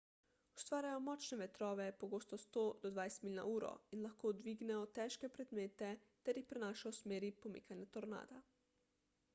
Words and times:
ustvarjajo 0.59 1.01
močne 1.07 1.37
vetrove 1.41 1.85
pogosto 2.03 2.39
100–200 2.43 3.27
milj/uro 3.27 3.69
in 3.97 4.01
lahko 4.07 4.33
dvignejo 4.39 4.89
težke 5.01 5.31
predmete 5.37 5.93
ter 6.29 6.43
jih 6.43 6.51
prenašajo 6.55 6.95
v 6.97 7.01
smeri 7.03 7.33
pomikanja 7.45 7.89
tornada 7.99 8.45